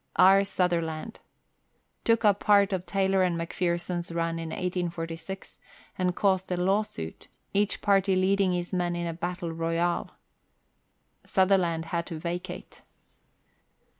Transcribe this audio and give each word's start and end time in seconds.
R. 0.15 0.43
Sutherland. 0.43 1.19
Took 2.05 2.25
up 2.25 2.39
part 2.39 2.73
of 2.73 2.87
Taylor 2.87 3.21
and 3.21 3.39
McPherson's 3.39 4.11
run 4.11 4.39
iii 4.39 4.47
184G, 4.47 5.57
and 5.95 6.15
caused 6.15 6.51
a 6.51 6.57
law 6.57 6.81
suit, 6.81 7.27
each 7.53 7.83
party 7.83 8.15
leading 8.15 8.51
his 8.51 8.73
men 8.73 8.95
in 8.95 9.05
a 9.05 9.13
battle 9.13 9.51
royal. 9.51 10.09
Sutherland 11.23 11.85
had 11.85 12.07
to 12.07 12.17
vacate. 12.17 12.81